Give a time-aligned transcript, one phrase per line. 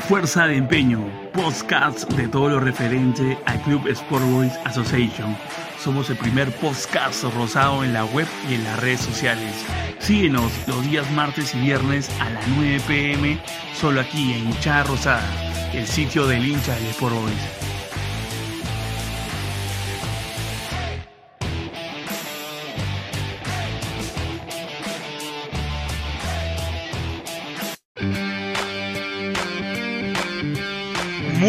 [0.00, 5.36] Fuerza de Empeño, podcast de todo lo referente al Club Sport Boys Association.
[5.78, 9.64] Somos el primer podcast rosado en la web y en las redes sociales.
[9.98, 13.38] Síguenos los días martes y viernes a las 9 pm,
[13.74, 17.77] solo aquí en Hinchada Rosada, el sitio del hincha del Sport Boys.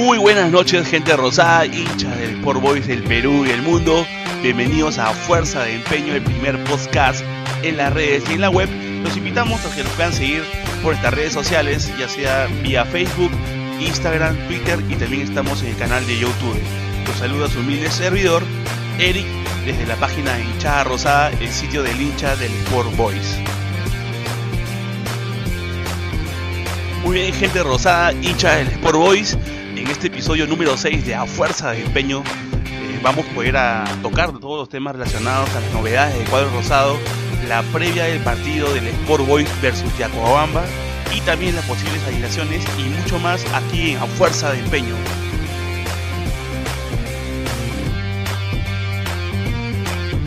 [0.10, 4.08] Muy buenas noches, gente rosada, hincha del Sport Boys del Perú y el mundo.
[4.42, 7.24] Bienvenidos a Fuerza de Empeño, el primer podcast
[7.62, 8.68] en las redes y en la web.
[9.04, 10.44] Los invitamos a que nos puedan seguir
[10.82, 13.30] por estas redes sociales, ya sea vía Facebook,
[13.80, 16.60] Instagram, Twitter y también estamos en el canal de YouTube.
[17.06, 18.42] Los saluda su humilde servidor,
[18.98, 19.28] Eric,
[19.64, 23.38] desde la página de Hinchada Rosada, el sitio del hincha del Sport Boys.
[27.04, 29.38] Muy bien, gente rosada, hincha del Sport Boys
[29.90, 33.56] este episodio número 6 de A Fuerza de Empeño eh, vamos a poder
[34.02, 36.98] tocar todos los temas relacionados a las novedades del cuadro rosado,
[37.48, 40.64] la previa del partido del Sport Boys versus Yacobamba
[41.16, 44.96] y también las posibles alineaciones y mucho más aquí en A Fuerza de Empeño.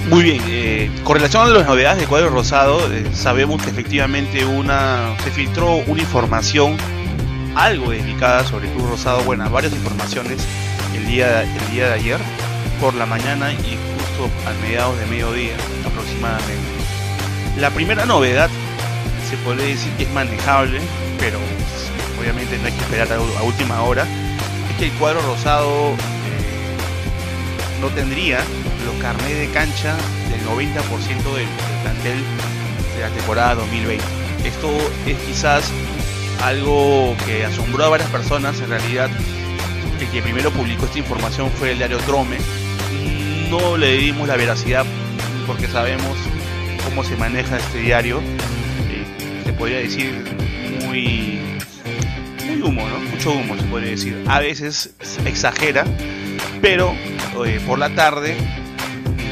[0.08, 4.44] Muy bien, eh, con relación a las novedades del cuadro rosado, eh, sabemos que efectivamente
[4.44, 6.76] una se filtró una información
[7.54, 10.38] algo dedicada sobre Club Rosado, bueno, varias informaciones
[10.94, 12.20] el día, el día de ayer
[12.80, 15.54] por la mañana y justo a mediados de mediodía
[15.86, 16.68] aproximadamente.
[17.58, 18.50] La primera novedad
[19.28, 20.80] se puede decir que es manejable,
[21.18, 21.38] pero
[22.20, 24.06] obviamente no hay que esperar a, última hora,
[24.70, 26.76] es que el cuadro rosado eh,
[27.80, 28.38] no tendría
[28.84, 29.96] los carnés de cancha
[30.30, 31.46] del 90% del, del
[31.82, 32.22] plantel
[32.96, 34.04] de la temporada 2020.
[34.44, 34.68] Esto
[35.06, 35.70] es quizás
[36.42, 38.60] algo que asombró a varias personas.
[38.60, 39.10] En realidad,
[40.00, 42.36] el que primero publicó esta información fue el diario Drome.
[43.48, 44.84] No le dimos la veracidad
[45.46, 46.16] porque sabemos
[46.84, 48.20] cómo se maneja este diario.
[48.90, 50.12] Eh, se podría decir
[50.84, 51.40] muy,
[52.46, 52.98] muy humo, ¿no?
[52.98, 54.24] Mucho humo se podría decir.
[54.26, 54.94] A veces
[55.24, 55.84] exagera,
[56.60, 56.94] pero
[57.46, 58.36] eh, por la tarde,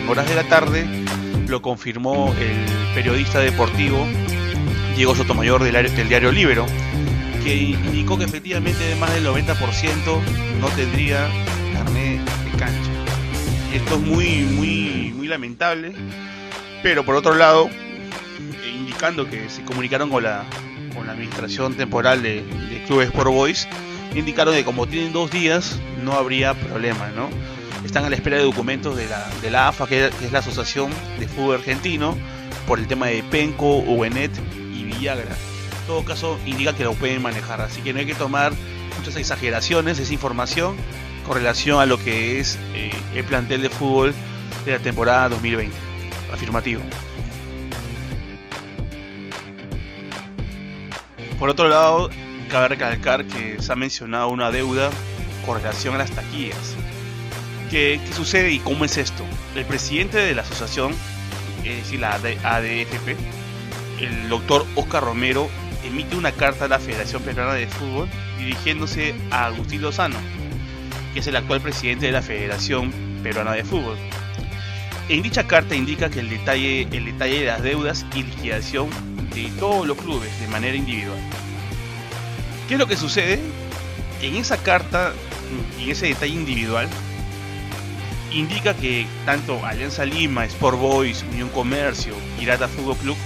[0.09, 0.87] horas de la tarde,
[1.49, 4.07] lo confirmó el periodista deportivo
[4.97, 6.67] Diego Sotomayor del, del diario Libero,
[7.43, 9.47] que indicó que efectivamente más del 90%
[10.61, 11.29] no tendría
[11.73, 12.91] carnet de cancha.
[13.73, 15.93] Esto es muy, muy, muy lamentable,
[16.83, 17.71] pero por otro lado,
[18.77, 20.45] indicando que se comunicaron con la,
[20.95, 23.69] con la administración temporal de, de Club Sport Boys,
[24.15, 27.29] indicaron que como tienen dos días, no habría problema, ¿no?
[27.85, 30.91] Están a la espera de documentos de la, de la AFA, que es la Asociación
[31.19, 32.17] de Fútbol Argentino,
[32.67, 34.33] por el tema de Penco, Ubenet
[35.01, 35.35] Villagra
[35.91, 37.61] todo caso indica que lo pueden manejar.
[37.61, 38.53] Así que no hay que tomar
[38.97, 40.77] muchas exageraciones esa información
[41.27, 44.15] con relación a lo que es eh, el plantel de fútbol
[44.65, 45.75] de la temporada 2020.
[46.33, 46.81] Afirmativo.
[51.41, 52.09] Por otro lado,
[52.49, 54.91] cabe recalcar que se ha mencionado una deuda
[55.45, 56.77] con relación a las taquillas.
[57.69, 59.25] ¿Qué, qué sucede y cómo es esto?
[59.57, 60.95] El presidente de la asociación,
[61.65, 63.40] es decir, la ADFP,
[64.01, 65.49] el doctor Oscar Romero,
[65.85, 70.17] emite una carta a la Federación Peruana de Fútbol dirigiéndose a Agustín Lozano,
[71.13, 73.97] que es el actual presidente de la Federación Peruana de Fútbol.
[75.09, 78.89] En dicha carta indica que el detalle, el detalle de las deudas y liquidación
[79.35, 81.19] de todos los clubes de manera individual.
[82.69, 83.41] ¿Qué es lo que sucede?
[84.23, 85.13] En esa carta
[85.81, 86.89] en ese detalle individual
[88.33, 93.17] indica que tanto Alianza Lima, Sport Boys, Unión Comercio, Pirata Fútbol Club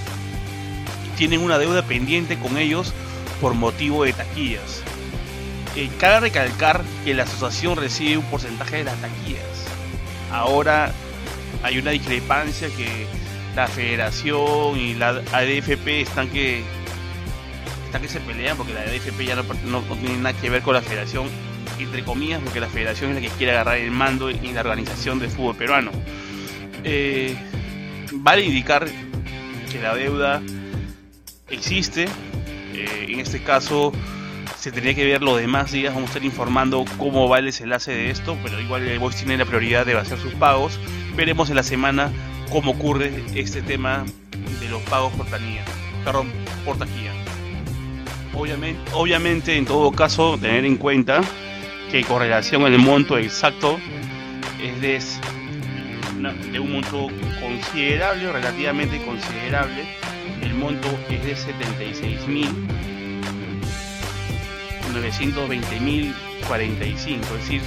[1.15, 2.93] tienen una deuda pendiente con ellos
[3.41, 4.81] por motivo de taquillas.
[5.75, 9.43] Eh, cabe recalcar que la asociación recibe un porcentaje de las taquillas.
[10.31, 10.91] Ahora
[11.63, 13.07] hay una discrepancia que
[13.55, 16.63] la federación y la ADFP están que
[17.85, 20.81] están que se pelean porque la ADFP ya no, tiene nada que ver con la
[20.81, 21.27] federación
[21.79, 25.19] entre comillas porque la federación es la que quiere agarrar el mando en la organización
[25.19, 25.91] del fútbol peruano.
[26.83, 27.35] Eh,
[28.11, 28.87] vale indicar
[29.71, 30.41] que la deuda
[31.49, 32.07] existe.
[32.73, 33.91] Eh, en este caso
[34.57, 35.93] se tendría que ver los demás días.
[35.93, 39.37] Vamos a estar informando cómo va el desenlace de esto, pero igual el Boys tiene
[39.37, 40.79] la prioridad de hacer sus pagos.
[41.15, 42.11] Veremos en la semana
[42.49, 44.05] cómo ocurre este tema
[44.59, 45.63] de los pagos por taquilla.
[46.03, 46.31] Perdón,
[46.63, 47.11] por taquilla.
[48.33, 51.21] Obviamente, obviamente, en todo caso, tener en cuenta
[51.91, 53.79] que con relación al monto exacto
[54.81, 55.19] es
[56.51, 57.07] de un monto
[57.39, 59.85] considerable, relativamente considerable,
[60.45, 62.47] el monto es de 76 mil
[64.95, 67.61] 920.045, es decir,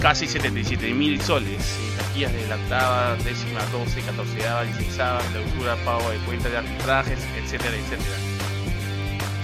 [0.00, 4.36] casi 77.000 soles taquillas de la octava, décima, 12, 14,
[4.78, 8.16] 16, clausura, pago de cuenta de arbitrajes, etcétera, etcétera.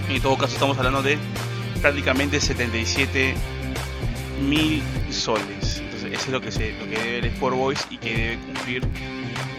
[0.08, 1.18] En todo caso estamos hablando de
[1.80, 3.34] prácticamente 77
[4.42, 5.78] mil soles.
[5.78, 8.38] Entonces eso es lo que, se, lo que debe el Sport Boys y que debe
[8.38, 8.88] cumplir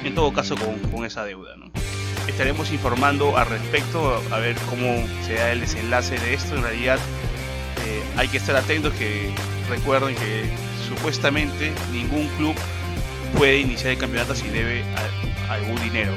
[0.04, 1.56] en todo caso con, esa deuda.
[2.30, 6.56] Estaremos informando al respecto a ver cómo se el desenlace de esto.
[6.56, 7.00] En realidad
[7.86, 9.31] eh, hay que estar atentos que
[9.68, 10.46] recuerden que
[10.88, 12.56] supuestamente ningún club
[13.36, 14.84] puede iniciar el campeonato si debe
[15.50, 16.14] algún dinero.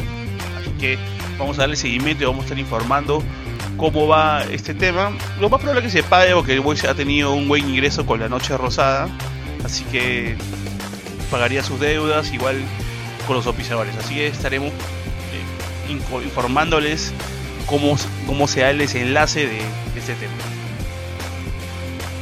[0.61, 0.99] Así que
[1.39, 3.23] vamos a darle seguimiento y vamos a estar informando
[3.79, 5.11] cómo va este tema.
[5.41, 8.05] Lo más probable es que se pague porque el Boys ha tenido un buen ingreso
[8.07, 9.09] con la Noche Rosada.
[9.65, 10.37] Así que
[11.31, 12.61] pagaría sus deudas igual
[13.27, 13.97] con los oficiadores.
[13.97, 14.73] Así que estaremos
[15.93, 17.13] informándoles
[17.67, 17.97] cómo,
[18.27, 19.61] cómo se da el desenlace de,
[19.97, 20.33] este tema.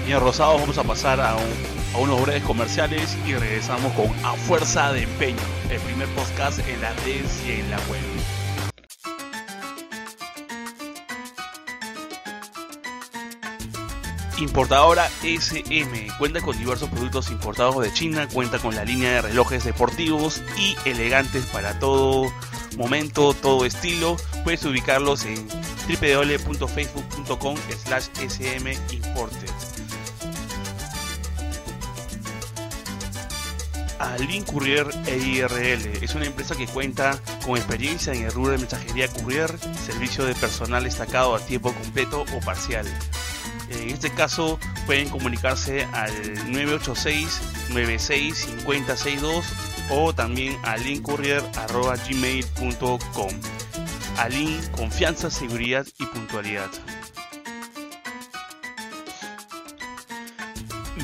[0.06, 4.92] Bien, Rosado, vamos a pasar a, a unos breves comerciales y regresamos con A Fuerza
[4.92, 5.38] de Empeño,
[5.70, 8.00] el primer podcast en la red y en la web.
[14.40, 19.64] Importadora SM cuenta con diversos productos importados de China, cuenta con la línea de relojes
[19.64, 22.32] deportivos y elegantes para todo
[22.76, 24.16] momento, todo estilo.
[24.44, 25.46] Puedes ubicarlos en
[25.88, 29.50] www.facebook.com slash smimported.
[33.98, 39.08] Alin Courier EIRL es una empresa que cuenta con experiencia en el rubro de mensajería
[39.08, 42.86] courier, servicio de personal destacado a tiempo completo o parcial
[43.70, 46.12] en este caso pueden comunicarse al
[46.48, 49.44] 986-965062
[49.90, 50.76] o también a.
[54.18, 56.70] Alin, confianza, seguridad y puntualidad.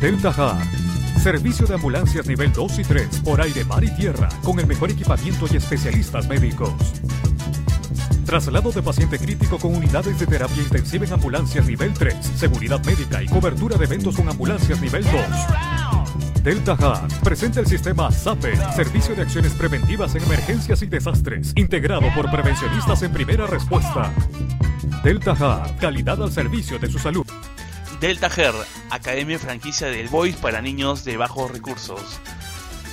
[0.00, 0.58] Delta
[1.22, 4.90] Servicio de ambulancias nivel 2 y 3 por aire, mar y tierra con el mejor
[4.90, 6.74] equipamiento y especialistas médicos.
[8.34, 13.22] Traslado de paciente crítico con unidades de terapia intensiva en ambulancias nivel 3, seguridad médica
[13.22, 16.42] y cobertura de eventos con ambulancias nivel 2.
[16.42, 22.12] Delta Hub presenta el sistema SAPE, Servicio de Acciones Preventivas en Emergencias y Desastres, integrado
[22.12, 24.12] por prevencionistas en primera respuesta.
[25.04, 27.26] Delta Hub, calidad al servicio de su salud.
[28.00, 28.54] Delta Her,
[28.90, 32.18] Academia Franquicia del Voice para niños de bajos recursos.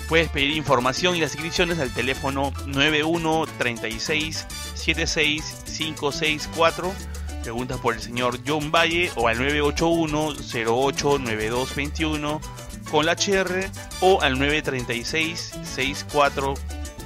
[0.08, 3.46] Puedes pedir información y las inscripciones al teléfono 91
[4.83, 6.94] 36 76 564.
[7.44, 10.36] Preguntas por el señor John Valle o al 981
[10.68, 12.42] 08 9221
[12.92, 13.69] con la HR
[14.01, 16.54] o al 936 64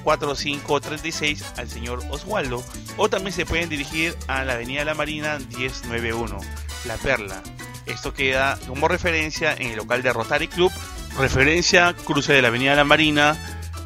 [0.04, 2.62] 4536 al señor Oswaldo
[2.96, 6.38] o también se pueden dirigir a la Avenida La Marina 1091,
[6.84, 7.42] La Perla,
[7.86, 10.70] esto queda como referencia en el local de Rotary Club,
[11.18, 13.36] referencia cruce de la Avenida La Marina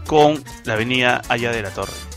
[0.07, 2.10] con la Avenida Allá de la Torre.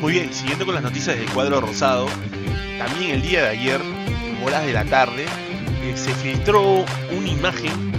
[0.00, 2.06] Muy bien, siguiendo con las noticias del cuadro rosado,
[2.78, 5.24] también el día de ayer, en horas de la tarde,
[5.82, 6.84] eh, se filtró
[7.16, 7.92] una imagen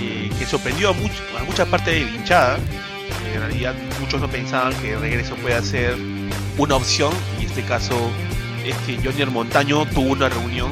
[0.00, 2.58] eh, que sorprendió a, a mucha parte de hinchada.
[3.32, 5.96] en realidad muchos no pensaban que el regreso pueda ser
[6.58, 8.10] una opción, y en este caso
[8.62, 10.70] es que Jonier Montaño tuvo una reunión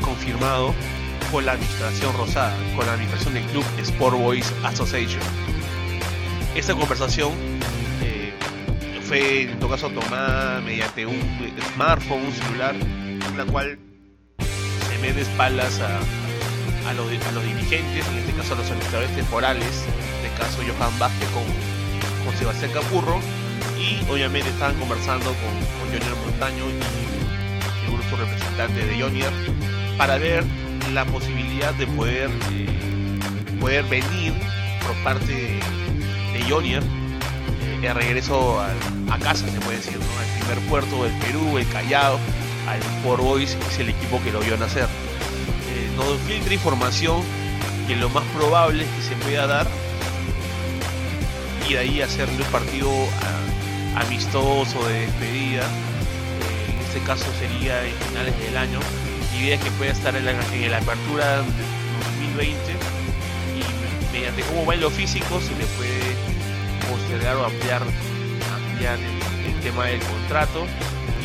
[0.00, 0.74] confirmado
[1.32, 5.22] con la administración rosada, con la administración del club Sport Boys Association.
[6.54, 7.32] Esta conversación
[8.02, 8.32] eh,
[9.02, 11.18] fue en todo caso tomada mediante un
[11.72, 13.78] smartphone, un celular, en la cual
[14.38, 15.98] se me de espaldas a,
[16.88, 20.58] a, los, a los dirigentes, en este caso a los administradores temporales, en este caso
[20.58, 21.44] Johan Vázquez con,
[22.26, 23.18] con Sebastián Capurro,
[23.78, 29.32] y obviamente estaban conversando con, con Jonier Montaño y el grupo representante de Jonier
[29.96, 30.44] para ver
[30.92, 32.68] la posibilidad de poder, eh,
[33.58, 34.34] poder venir
[34.86, 35.60] por parte
[36.32, 41.58] de Jonier eh, el regreso a, casa, se puede decir, al primer puerto del Perú,
[41.58, 42.18] el Callao,
[42.66, 44.84] al Port Boys, que es el equipo que lo vio nacer.
[44.84, 47.22] Eh, nos filtra información
[47.86, 49.66] que lo más probable es que se pueda dar
[51.68, 55.62] y de ahí hacerle un partido ah, amistoso de despedida.
[55.62, 58.80] Eh, en este caso sería en finales del año.
[59.38, 61.42] Idea que pueda estar en la, en la apertura de
[62.26, 63.01] 2020 y
[64.32, 66.16] mediante cómo va en lo físico se le puede
[66.90, 67.82] postergar o ampliar,
[68.54, 70.66] ampliar el, tema del contrato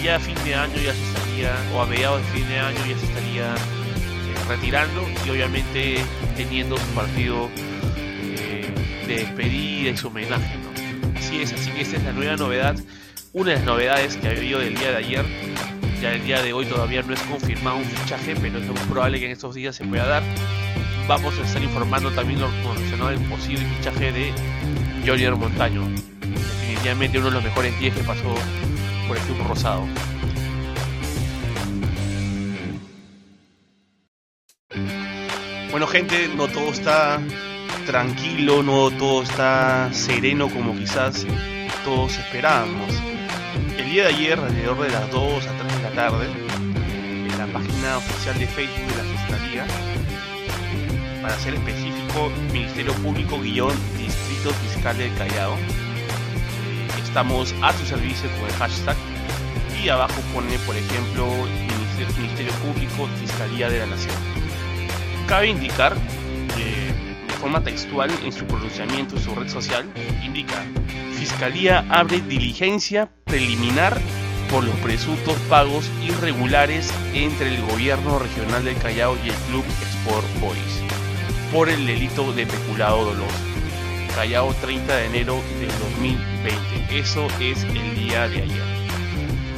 [0.01, 2.77] y a fin de año ya se estaría, o a mediados de fin de año
[2.87, 6.03] ya se estaría eh, retirando y obviamente
[6.35, 7.49] teniendo su partido
[7.95, 8.71] eh,
[9.07, 10.55] de despedida y su homenaje.
[11.15, 12.75] Así es, así que esta es la nueva novedad,
[13.33, 15.25] una de las novedades que ha habido del día de ayer.
[15.99, 19.19] Ya el día de hoy todavía no es confirmado un fichaje, pero es muy probable
[19.19, 20.23] que en estos días se pueda dar.
[21.07, 24.33] Vamos a estar informando también lo relacionado al posible fichaje de
[25.05, 25.87] Junior Montaño.
[25.87, 28.35] Definitivamente uno de los mejores 10 que pasó
[29.07, 29.87] por el club rosado.
[35.71, 37.21] Bueno gente, no todo está
[37.85, 41.25] tranquilo, no todo está sereno como quizás
[41.85, 42.93] todos esperábamos.
[43.77, 47.47] El día de ayer, alrededor de las 2 a 3 de la tarde, en la
[47.47, 49.96] página oficial de Facebook de la Fiscalía,
[51.27, 55.57] para ser específico, Ministerio Público guion Distrito Fiscal del Callao,
[57.03, 58.95] estamos a su servicio con el hashtag
[59.83, 61.27] y abajo pone, por ejemplo,
[62.17, 64.15] Ministerio Público Fiscalía de la Nación.
[65.27, 69.85] Cabe indicar de forma textual en su pronunciamiento en su red social,
[70.23, 70.63] indica,
[71.11, 73.99] Fiscalía abre diligencia preliminar
[74.49, 80.25] por los presuntos pagos irregulares entre el gobierno regional del Callao y el club Sport
[80.39, 80.86] Boys
[81.51, 83.35] por el delito de peculado doloso.
[84.15, 86.99] Callao 30 de enero del 2020.
[86.99, 88.63] Eso es el día de ayer.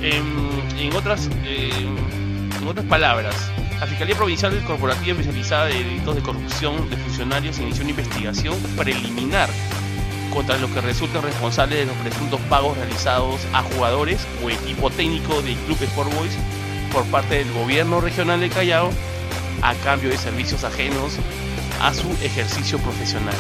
[0.02, 3.36] En, otras, en otras palabras,
[3.80, 9.50] la Fiscalía Provincial Corporativa Especializada de Delitos de Corrupción de Funcionarios inició una investigación preliminar
[10.34, 15.42] contra los que resulten responsables de los presuntos pagos realizados a jugadores o equipo técnico
[15.42, 16.38] del Club Sport Boys
[16.92, 18.92] por parte del gobierno regional de Callao
[19.62, 21.18] a cambio de servicios ajenos
[21.80, 23.36] a su ejercicio profesional.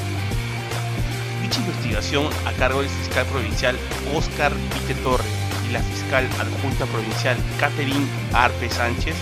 [1.41, 3.77] Dicha investigación a cargo del fiscal provincial
[4.15, 5.23] Oscar Vite Torre
[5.69, 9.15] y la fiscal adjunta provincial Catherine Arpe Sánchez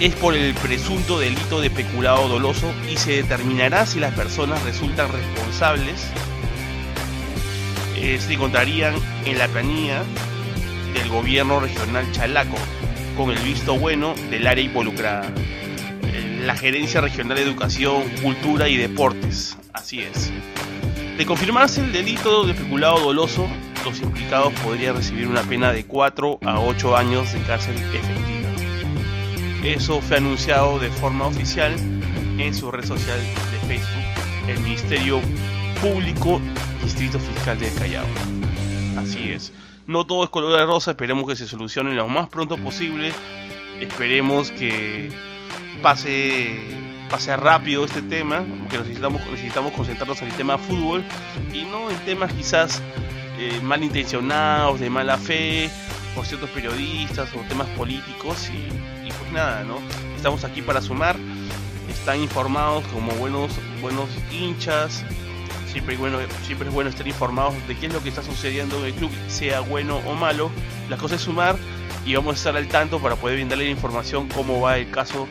[0.00, 5.10] es por el presunto delito de peculado doloso y se determinará si las personas resultan
[5.10, 6.06] responsables,
[7.96, 10.02] eh, se encontrarían en la planilla
[10.92, 12.56] del gobierno regional Chalaco,
[13.16, 15.32] con el visto bueno del área involucrada,
[16.46, 20.30] la Gerencia Regional de Educación, Cultura y Deportes, así es.
[21.16, 23.48] De confirmarse el delito de peculado doloso,
[23.84, 28.50] los implicados podrían recibir una pena de 4 a 8 años de cárcel efectiva.
[29.64, 31.74] Eso fue anunciado de forma oficial
[32.38, 35.20] en su red social de Facebook, el Ministerio
[35.80, 36.40] Público
[36.82, 38.06] Distrito Fiscal de Callao.
[38.98, 39.52] Así es.
[39.86, 43.12] No todo es color de rosa, esperemos que se solucione lo más pronto posible.
[43.80, 45.10] Esperemos que
[45.82, 51.04] pase pase rápido este tema, porque necesitamos, necesitamos concentrarnos en el tema fútbol
[51.52, 52.82] y no en temas quizás
[53.38, 55.70] eh, malintencionados, de mala fe,
[56.14, 59.78] por ciertos periodistas o temas políticos y pues nada, ¿no?
[60.16, 61.16] Estamos aquí para sumar,
[61.88, 65.04] están informados como buenos, buenos hinchas,
[65.70, 68.86] siempre, bueno, siempre es bueno estar informados de qué es lo que está sucediendo en
[68.86, 70.50] el club, sea bueno o malo,
[70.88, 71.56] la cosa es sumar
[72.06, 75.28] y vamos a estar al tanto para poder brindarle la información cómo va el caso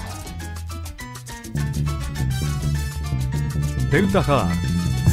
[3.91, 4.49] Delta.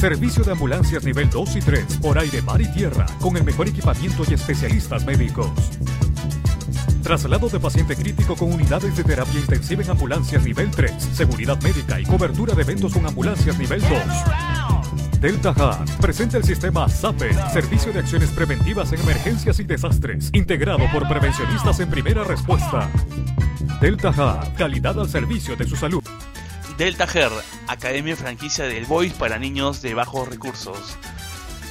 [0.04, 3.70] Servicio de ambulancias nivel 2 y 3 por aire, mar y tierra con el mejor
[3.70, 5.50] equipamiento y especialistas médicos.
[7.02, 12.02] Traslado de paciente crítico con unidades de terapia intensiva en ambulancias nivel 3, seguridad médica
[12.02, 13.92] y cobertura de eventos con ambulancias nivel 2.
[15.22, 20.84] Delta Hub presenta el sistema SAPE, Servicio de Acciones Preventivas en Emergencias y Desastres, integrado
[20.92, 22.90] por prevencionistas en primera respuesta.
[23.80, 26.04] Delta Hub, calidad al servicio de su salud.
[26.78, 27.32] Delta Her,
[27.68, 30.98] Academia Franquicia del Voice para niños de bajos recursos.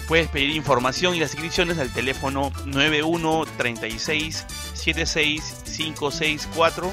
[0.07, 6.93] Puedes pedir información y las inscripciones al teléfono 91 36 76 564.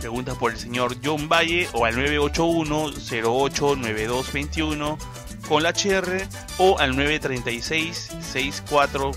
[0.00, 2.92] Preguntas por el señor John Valle o al 981
[3.26, 4.98] 08 9221
[5.46, 6.26] con la HR
[6.58, 9.10] o al 936 64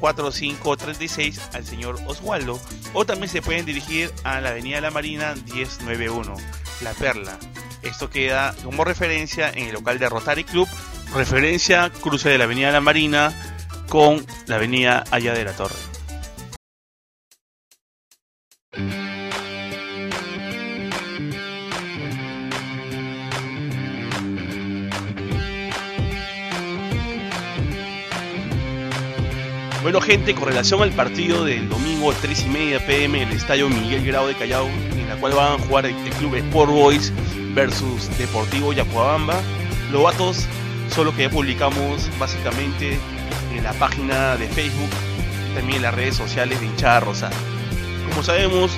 [0.00, 2.60] 4536 al señor Oswaldo
[2.92, 6.34] o también se pueden dirigir a la Avenida La Marina 1091,
[6.82, 7.38] La Perla.
[7.84, 10.68] Esto queda como referencia en el local de Rotary Club,
[11.14, 13.32] referencia cruce de la Avenida La Marina
[13.88, 15.74] con la Avenida Allá de la Torre.
[29.84, 33.68] Bueno gente, con relación al partido del domingo 3 y media pm en el estadio
[33.68, 37.12] Miguel Grau de Callao, en la cual van a jugar el, club Sport Boys
[37.54, 39.40] versus Deportivo Yacuabamba,
[39.90, 40.46] los datos
[40.90, 42.98] son lo que publicamos básicamente
[43.54, 44.90] en la página de Facebook
[45.50, 47.36] y también en las redes sociales de hinchada rosada.
[48.08, 48.72] Como sabemos,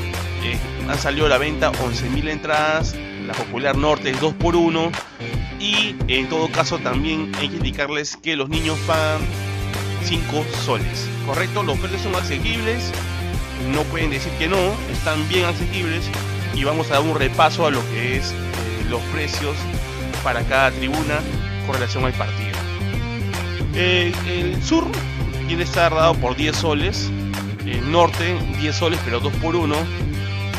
[0.44, 0.58] eh,
[0.88, 2.94] han salido a la venta 11.000 entradas,
[3.26, 4.90] la Popular Norte es 2x1
[5.58, 9.20] y en todo caso también hay que indicarles que los niños pagan
[10.04, 11.08] 5 soles.
[11.26, 11.62] ¿Correcto?
[11.62, 12.92] Los precios son asequibles,
[13.72, 14.58] no pueden decir que no,
[14.92, 16.04] están bien asequibles
[16.54, 18.32] y vamos a dar un repaso a lo que es
[18.90, 19.56] los precios
[20.22, 21.20] para cada tribuna
[21.66, 22.56] con relación al partido.
[23.74, 24.84] Eh, el sur
[25.46, 27.10] quiere estar dado por 10 soles,
[27.64, 29.74] el norte 10 soles pero 2 por 1,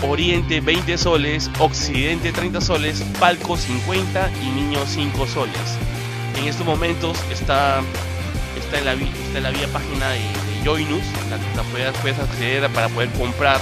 [0.03, 5.77] oriente 20 soles, occidente 30 soles, palco 50 y niños 5 soles.
[6.37, 7.81] En estos momentos está
[8.57, 10.19] está en la, está en la vía página de,
[10.65, 13.59] Joinus, la, la puedes, puedes, acceder para poder comprar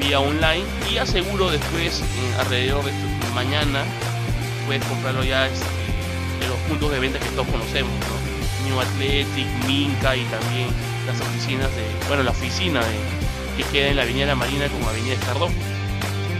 [0.00, 2.02] vía online y aseguro después,
[2.40, 3.84] alrededor de mañana,
[4.66, 5.66] puedes comprarlo ya este,
[6.40, 8.68] en los puntos de venta que todos conocemos, ¿no?
[8.68, 10.68] New Athletic, Minca y también
[11.06, 12.80] las oficinas de, bueno, la oficina
[13.56, 15.50] que queda en la Avenida La Marina como Avenida Escardó.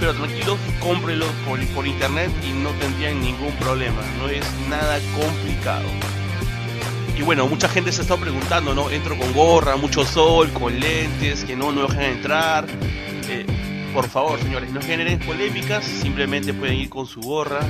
[0.00, 5.86] Pero tranquilos, cómprelo por, por internet y no tendrían ningún problema, no es nada complicado.
[7.16, 8.90] Y bueno, mucha gente se está preguntando, ¿no?
[8.90, 12.66] Entro con gorra, mucho sol, con lentes, que no, no dejan entrar.
[13.28, 13.46] Eh,
[13.94, 17.60] por favor, señores, no generen polémicas, simplemente pueden ir con su gorra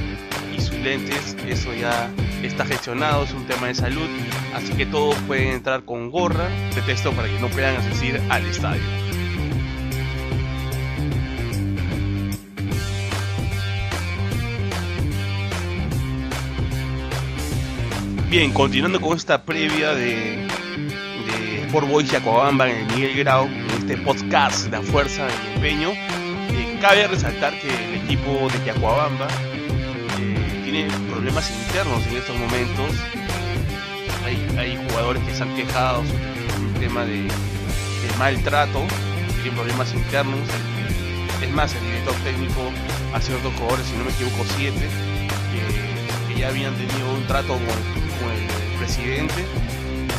[0.57, 2.11] y sus lentes, eso ya
[2.43, 4.09] está gestionado, es un tema de salud,
[4.55, 8.83] así que todos pueden entrar con gorra de para que no puedan asistir al estadio.
[18.31, 20.49] Bien, continuando con esta previa de,
[21.27, 25.93] de Sport Boys Yacuabamba en el Miguel Grau, en este podcast la fuerza y empeño,
[26.85, 29.27] cabe resaltar que el equipo de Yacuabamba
[30.21, 32.93] eh, tiene problemas internos en estos momentos.
[34.59, 38.83] Hay, jugadores que se han quejado sobre un tema de, de maltrato,
[39.37, 40.39] tienen problemas internos.
[41.41, 42.71] Es más, el director técnico
[43.15, 44.87] a ciertos jugadores, si no me equivoco, siete,
[46.29, 49.47] que, ya habían tenido un trato con el presidente,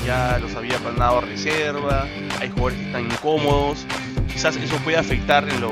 [0.03, 2.07] ya los había planado a reserva,
[2.41, 3.85] hay jugadores que están incómodos,
[4.33, 5.71] quizás eso puede afectar en lo,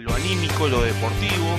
[0.00, 1.56] lo anímico, lo deportivo,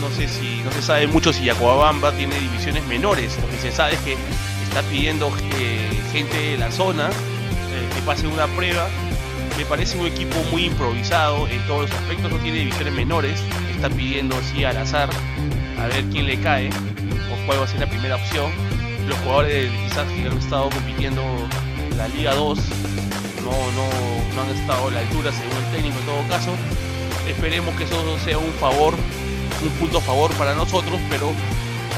[0.00, 3.72] no sé si, no se sabe mucho si Yacuabamba tiene divisiones menores, lo que se
[3.72, 4.16] sabe es que
[4.62, 8.88] está pidiendo eh, gente de la zona eh, que pase una prueba,
[9.58, 13.40] me parece un equipo muy improvisado en todos los aspectos, no tiene divisiones menores,
[13.74, 15.10] está pidiendo así al azar
[15.78, 18.50] a ver quién le cae o cuál va a ser la primera opción.
[19.06, 21.22] Los jugadores quizás que han estado compitiendo
[21.78, 22.58] en la Liga 2
[23.44, 26.56] no, no, no han estado a la altura según el técnico en todo caso.
[27.28, 28.94] Esperemos que eso sea un favor,
[29.62, 31.32] un punto favor para nosotros, pero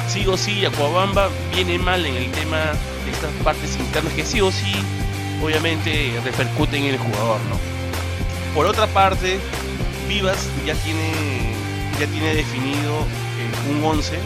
[0.09, 2.59] sí o sí Acuabamba viene mal en el tema
[3.05, 4.73] de estas partes internas que sí o sí
[5.43, 7.59] obviamente repercuten en el jugador, ¿no?
[8.55, 9.39] Por otra parte,
[10.09, 11.53] Vivas ya tiene
[12.01, 13.01] ya tiene definido
[13.39, 14.19] eh, un 11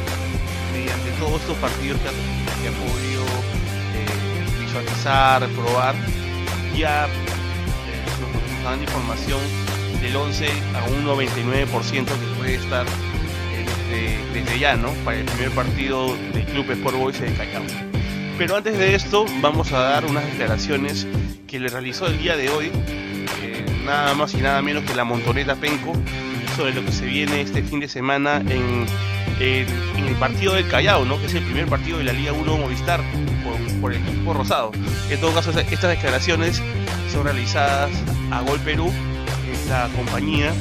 [0.72, 3.24] mediante todos estos partidos que ha, podido
[3.94, 5.94] eh, visualizar, probar,
[6.76, 7.08] ya eh,
[8.54, 9.40] nos dan información
[10.02, 12.84] del 11 a un 99% que puede estar
[14.32, 14.90] desde, ya, ¿no?
[15.04, 17.62] Para el primer partido del Club Sport Boys de Callao.
[18.38, 21.06] Pero antes de esto, vamos a dar unas declaraciones
[21.46, 22.72] que le realizó el día de hoy,
[23.84, 25.92] nada más y nada menos que la montoneta Penco,
[26.56, 28.86] sobre lo que se viene este fin de semana en,
[29.40, 31.18] el partido del Callao, ¿no?
[31.18, 33.00] que es el primer partido de la Liga 1 Movistar
[33.80, 34.70] por, el equipo rosado.
[35.10, 36.62] En todo caso, estas declaraciones
[37.10, 37.90] son realizadas
[38.30, 38.92] a Gol Perú,
[39.68, 40.52] la compañía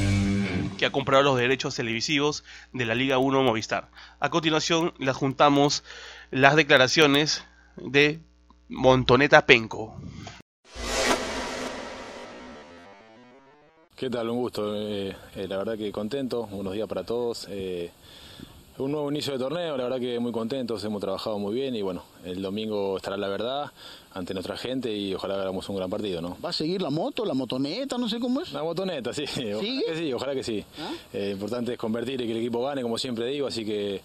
[0.77, 3.89] que ha comprado los derechos televisivos de la Liga 1 Movistar.
[4.19, 5.83] A continuación, las juntamos
[6.31, 7.43] las declaraciones
[7.77, 8.19] de
[8.67, 9.95] Montoneta Penco.
[13.95, 14.29] ¿Qué tal?
[14.29, 14.75] Un gusto.
[14.75, 17.47] Eh, eh, la verdad que contento, unos días para todos.
[17.49, 17.91] Eh,
[18.77, 21.83] un nuevo inicio de torneo, la verdad que muy contentos, hemos trabajado muy bien y
[21.83, 23.71] bueno, el domingo estará la verdad
[24.13, 26.37] ante nuestra gente y ojalá hagamos un gran partido, ¿no?
[26.43, 28.51] ¿Va a seguir la moto, la motoneta, no sé cómo es?
[28.51, 29.23] La motoneta, sí.
[29.23, 30.65] Ojalá que sí, ojalá que sí.
[30.79, 31.17] ¿Ah?
[31.31, 34.01] importante es convertir y que el equipo gane, como siempre digo, así que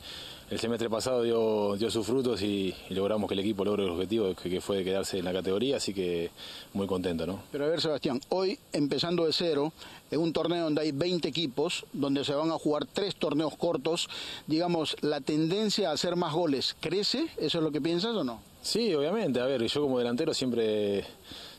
[0.49, 4.33] el semestre pasado dio, dio sus frutos y, logramos que el equipo logre el objetivo
[4.35, 6.31] que, fue de quedarse en la categoría, así que
[6.73, 7.40] muy contento, ¿no?
[7.51, 9.73] Pero a ver, Sebastián, hoy empezando de cero,
[10.11, 14.09] en un torneo donde hay 20 equipos, donde se van a jugar tres torneos cortos,
[14.47, 17.27] digamos, la tendencia a hacer más goles, ¿crece?
[17.38, 18.40] ¿Eso es lo que piensas o no?
[18.66, 19.40] Sí, obviamente.
[19.40, 21.05] A ver, yo como delantero siempre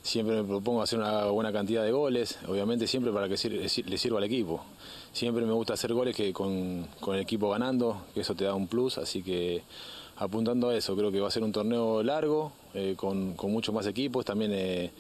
[0.01, 4.17] siempre me propongo hacer una buena cantidad de goles, obviamente siempre para que le sirva
[4.17, 4.61] al equipo.
[5.13, 8.67] Siempre me gusta hacer goles que con, el equipo ganando, que eso te da un
[8.67, 9.63] plus, así que
[10.17, 13.87] apuntando a eso, creo que va a ser un torneo largo, eh, con, muchos más
[13.87, 14.91] equipos, también eh,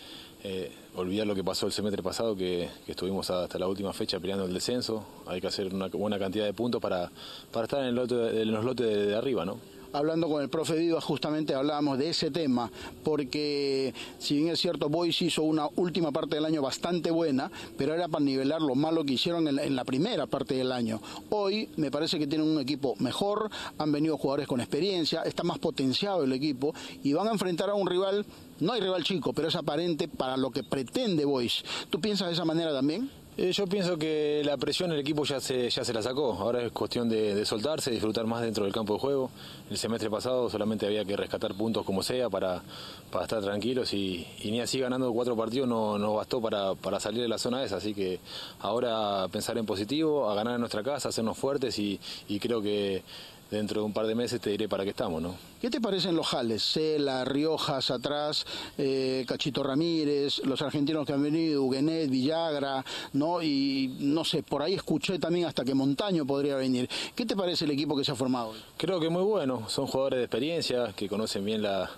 [0.45, 4.45] eh, olvidar lo que pasó el semestre pasado, que, estuvimos hasta la última fecha peleando
[4.45, 7.11] el descenso, hay que hacer una buena cantidad de puntos para,
[7.51, 9.76] para estar en, en los lotes de, de arriba, ¿no?
[9.93, 12.71] Hablando con el profe Vivas justamente hablábamos de ese tema,
[13.03, 17.93] porque si bien es cierto, Boys hizo una última parte del año bastante buena, pero
[17.93, 21.01] era para nivelar lo malo que hicieron en la, primera parte del año.
[21.29, 25.59] Hoy me parece que tienen un equipo mejor, han venido jugadores con experiencia, está más
[25.59, 26.73] potenciado el equipo
[27.03, 28.25] y van a enfrentar a un rival,
[28.59, 31.63] no hay rival chico, pero es aparente para lo que pretende Boys.
[31.89, 33.09] ¿Tú piensas de esa manera también?
[33.39, 36.33] Eh, yo pienso que la presión el equipo ya se, ya se la sacó.
[36.33, 39.29] Ahora es cuestión de, soltarse, disfrutar más dentro del campo de juego.
[39.69, 42.63] El semestre pasado solamente había que rescatar puntos como sea para,
[43.11, 47.21] para estar tranquilos y, ni así ganando cuatro partidos no nos bastó para, para, salir
[47.21, 47.75] de la zona esa.
[47.77, 48.19] Así que
[48.59, 51.99] ahora pensar en positivo, a ganar en nuestra casa, hacernos fuertes y
[52.39, 53.03] creo que
[53.49, 55.35] dentro de un par de meses te diré para qué estamos, ¿no?
[55.61, 56.63] ¿Qué te parecen los jales?
[56.63, 58.45] Cela, Riojas atrás,
[58.77, 63.41] eh, Cachito Ramírez, los argentinos que han venido, Huguenet, Villagra, ¿no?
[63.41, 66.89] Y no sé, por ahí escuché también hasta que Montaño podría venir.
[67.15, 68.59] ¿Qué te parece el equipo que se ha formado hoy?
[68.77, 71.89] Creo que muy bueno, son jugadores de experiencia, que conocen bien la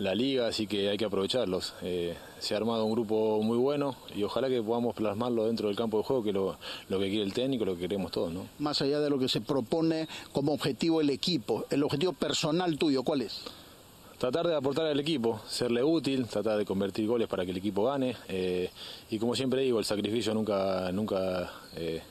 [0.00, 1.74] la liga, así que hay que aprovecharlos.
[1.82, 5.76] Eh, se ha armado un grupo muy bueno y ojalá que podamos plasmarlo dentro del
[5.76, 6.56] campo de juego, que lo,
[6.88, 8.32] lo que quiere el técnico, lo que queremos todos.
[8.32, 8.46] ¿no?
[8.58, 13.02] Más allá de lo que se propone como objetivo el equipo, el objetivo personal tuyo,
[13.02, 13.42] ¿cuál es?
[14.20, 17.84] tratar de aportar al equipo, serle útil, tratar de convertir goles para que el equipo
[17.84, 18.70] gane eh,
[19.08, 22.02] y como siempre digo, el sacrificio nunca, nunca eh,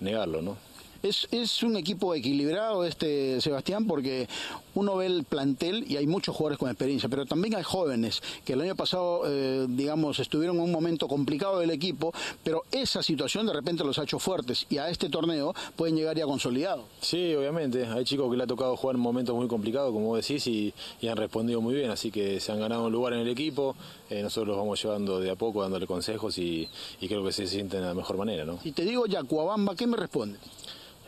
[0.00, 0.56] negarlo, ¿no?
[1.04, 4.28] Es, es un equipo equilibrado este Sebastián porque
[4.74, 8.54] uno ve el plantel y hay muchos jugadores con experiencia, pero también hay jóvenes que
[8.54, 13.46] el año pasado, eh, digamos, estuvieron en un momento complicado del equipo, pero esa situación
[13.46, 16.84] de repente los ha hecho fuertes y a este torneo pueden llegar ya consolidados.
[17.00, 17.86] Sí, obviamente.
[17.86, 20.72] Hay chicos que le ha tocado jugar en momentos muy complicados, como decís, y,
[21.08, 23.76] han respondido muy bien, así que se han ganado un lugar en el equipo.
[24.08, 26.68] Eh, nosotros los vamos llevando de a poco, dándole consejos y,
[27.00, 28.44] creo que se sienten de la mejor manera.
[28.44, 28.58] ¿no?
[28.62, 30.38] Si te digo Yacuabamba, ¿qué me responde?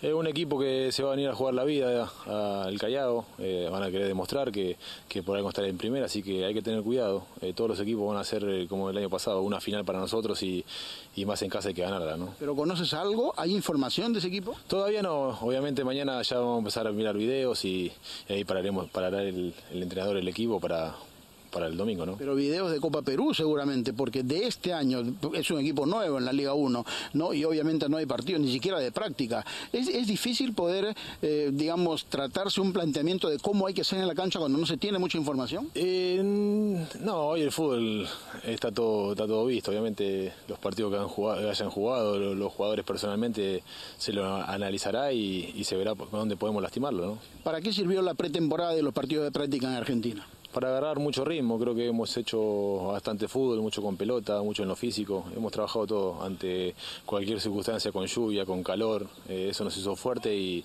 [0.04, 3.70] Es un equipo que se va a venir a jugar la vida al Callao, eh,
[3.72, 4.76] van a querer demostrar que,
[5.08, 7.24] que por algo estar en primera, así que hay que tener cuidado.
[7.40, 9.98] Eh, todos los equipos van a ser, eh, como el año pasado, una final para
[9.98, 10.62] nosotros y,
[11.24, 12.18] más en casa hay que ganarla.
[12.18, 12.34] ¿no?
[12.38, 13.32] ¿Pero conoces algo?
[13.38, 14.54] ¿Hay información de ese equipo?
[14.66, 17.90] Todavía no, obviamente mañana ya vamos a empezar a mirar videos y,
[18.28, 20.94] ahí pararemos, parará el, el entrenador, el equipo para
[21.54, 22.16] para el domingo, ¿no?
[22.16, 26.24] Pero videos de Copa Perú seguramente, porque de este año es un equipo nuevo en
[26.24, 27.32] la Liga 1, ¿no?
[27.32, 29.46] Y obviamente no hay partidos ni siquiera de práctica.
[29.72, 34.08] Es, es difícil poder, eh, digamos, tratarse un planteamiento de cómo hay que ser en
[34.08, 35.70] la cancha cuando no se tiene mucha información.
[35.76, 36.20] Eh,
[37.00, 38.08] no, hoy el fútbol
[38.44, 39.70] está todo, está todo visto.
[39.70, 43.62] Obviamente los partidos que han jugado, hayan jugado, los jugadores personalmente
[43.96, 47.18] se lo analizará y, se verá dónde podemos lastimarlo, ¿no?
[47.42, 50.26] ¿Para qué sirvió la pretemporada de los partidos de práctica en Argentina?
[50.54, 51.58] Para agarrar mucho ritmo.
[51.58, 55.24] Creo que hemos hecho bastante fútbol, mucho con pelota, mucho en lo físico.
[55.36, 59.06] Hemos trabajado todo ante cualquier circunstancia, con lluvia, con calor.
[59.28, 60.64] Eh, eso nos hizo fuerte y,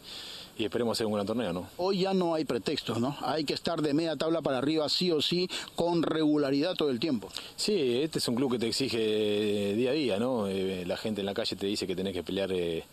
[0.59, 1.67] esperemos hacer un gran torneo, ¿no?
[1.77, 3.15] Hoy ya no hay pretextos, ¿no?
[3.21, 6.99] Hay que estar de media tabla para arriba sí o sí, con regularidad todo el
[6.99, 7.29] tiempo.
[7.55, 10.47] Sí, este es un club que te exige día a día, ¿no?
[10.47, 12.83] Eh, la gente en la calle te dice que tenés que pelear eh,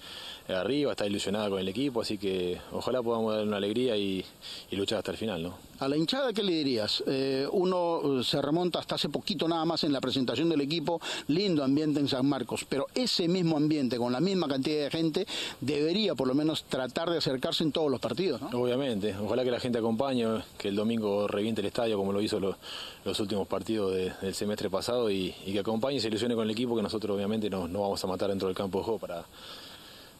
[0.48, 4.24] arriba, está ilusionada con el equipo, así que ojalá podamos dar una alegría y,
[4.70, 5.56] luchar hasta el final, ¿no?
[5.78, 7.04] A la hinchada, ¿qué le dirías?
[7.06, 11.62] Eh, uno se remonta hasta hace poquito nada más en la presentación del equipo, lindo
[11.62, 15.26] ambiente en San Marcos, pero ese mismo ambiente, con la misma cantidad de gente,
[15.60, 18.48] debería por lo menos tratar de acercarse en todos los partidos, ¿no?
[18.58, 22.40] Obviamente, ojalá que la gente acompañe, que el domingo reviente el estadio como lo hizo
[22.40, 26.74] los últimos partidos del semestre pasado y, que acompañe y se ilusione con el equipo,
[26.74, 29.24] que nosotros obviamente no, no vamos a matar dentro del campo de juego para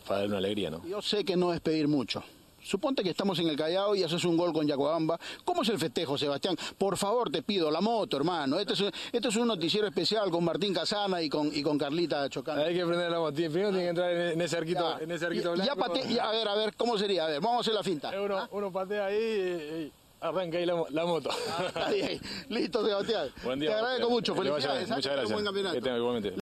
[0.07, 0.87] para darle una alegría, ¿no?
[0.87, 2.23] Yo sé que no es pedir mucho.
[2.67, 5.21] Suponte que estamos en el Callao y haces un gol con Yacuabamba.
[5.45, 6.57] ¿Cómo es el festejo, Sebastián?
[6.77, 8.59] Por favor, te pido, la moto, hermano.
[8.59, 8.81] Este es,
[9.13, 12.65] este es un noticiero especial con Martín Casana y con, y con Carlita Chocando.
[12.65, 13.37] Hay que prender la moto.
[13.37, 15.95] Primero tiene que entrar en, ese arquito, en ese arquito blanco.
[16.09, 17.27] Ya a ver, a ver, ¿cómo sería?
[17.27, 18.11] A ver, vamos a hacer la finta.
[18.21, 18.49] Uno, ¿Ah?
[18.51, 21.31] uno patea ahí y, arranca ahí la, moto.
[21.31, 22.21] Ah, está bien.
[22.49, 23.29] Listo, Sebastián.
[23.45, 23.71] Buen día.
[23.71, 24.35] Te agradezco mucho.
[24.35, 24.91] Felicidades.
[24.91, 24.95] ¿eh?
[24.95, 25.33] Muchas gracias.
[25.33, 25.81] buen campeonato.
[25.81, 26.47] Que igualmente.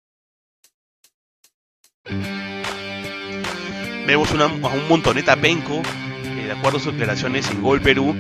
[4.11, 5.83] Vemos una, a un montoneta penco,
[6.25, 8.17] de acuerdo a sus declaraciones en Gol Perú,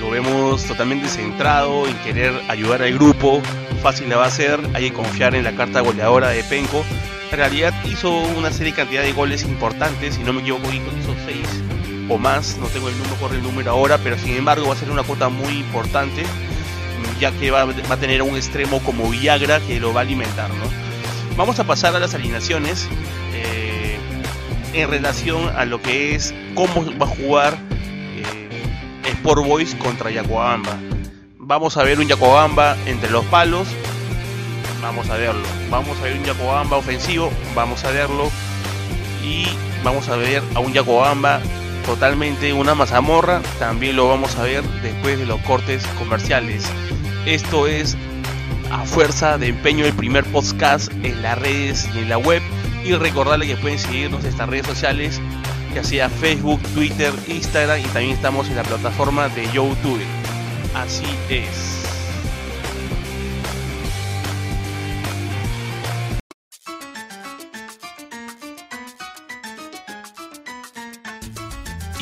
[0.00, 3.40] lo vemos totalmente centrado en querer ayudar al grupo,
[3.80, 6.84] fácil le va a ser, hay que confiar en la carta goleadora de Penco.
[7.30, 11.46] En realidad hizo una serie cantidad de goles importantes, si no me equivoco hizo seis
[12.08, 14.76] o más, no tengo el número, corre el número ahora, pero sin embargo va a
[14.76, 16.24] ser una cuota muy importante,
[17.20, 20.50] ya que va, va a tener un extremo como Viagra que lo va a alimentar.
[20.50, 21.36] ¿no?
[21.36, 22.88] Vamos a pasar a las alineaciones.
[23.32, 23.69] Eh,
[24.72, 27.58] en relación a lo que es cómo va a jugar
[28.16, 28.62] eh,
[29.04, 30.78] Sport Boys contra Yacoabamba.
[31.38, 33.68] Vamos a ver un Yacoabamba entre los palos,
[34.80, 35.46] vamos a verlo.
[35.70, 38.30] Vamos a ver un Yacoabamba ofensivo, vamos a verlo.
[39.24, 39.46] Y
[39.84, 41.40] vamos a ver a un Yacoabamba
[41.84, 46.64] totalmente una mazamorra, también lo vamos a ver después de los cortes comerciales.
[47.26, 47.96] Esto es
[48.70, 52.42] a fuerza de empeño el primer podcast en las redes y en la web
[52.84, 55.20] y recordarles que pueden seguirnos en estas redes sociales,
[55.74, 60.00] ya sea Facebook, Twitter, Instagram y también estamos en la plataforma de YouTube.
[60.74, 61.80] Así es.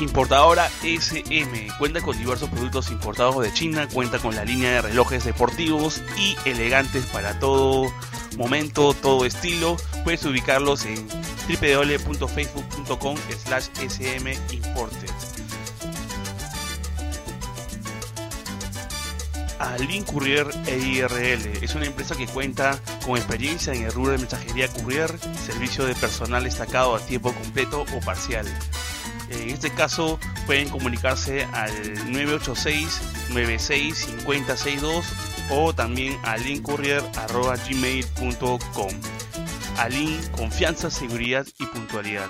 [0.00, 5.24] Importadora SM cuenta con diversos productos importados de China, cuenta con la línea de relojes
[5.24, 7.90] deportivos y elegantes para todo
[8.36, 9.76] momento, todo estilo.
[10.04, 11.06] Puedes ubicarlos en
[11.48, 15.10] www.facebook.com slash smimported.
[19.58, 24.68] Alin Courier EIRL es una empresa que cuenta con experiencia en el rubro de mensajería
[24.68, 25.12] courier,
[25.44, 28.46] servicio de personal destacado a tiempo completo o parcial.
[29.30, 31.72] En este caso pueden comunicarse al
[32.10, 35.06] 986 96 5062
[35.50, 38.90] o también a linkcourier.gmail.com.
[39.78, 42.28] Alin, confianza, seguridad y puntualidad.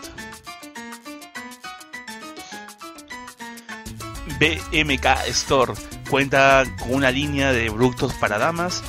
[4.39, 5.73] BMK Store
[6.11, 8.83] cuenta con una línea de productos para damas.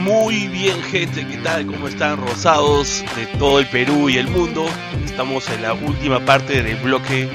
[0.00, 1.66] Muy bien gente, ¿qué tal?
[1.66, 4.66] ¿Cómo están rosados de todo el Perú y el mundo?
[5.04, 7.28] Estamos en la última parte del bloque